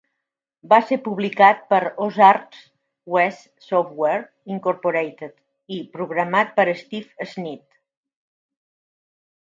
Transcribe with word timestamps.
Va 0.71 0.77
ser 0.91 0.95
publicat 1.07 1.59
per 1.73 1.81
Ozarks 2.05 2.63
West 3.17 3.67
Software 3.67 4.23
Incorporated 4.55 5.37
i 5.79 5.81
programat 5.99 6.53
per 6.61 6.67
Steve 6.83 7.29
Sneed. 7.35 7.65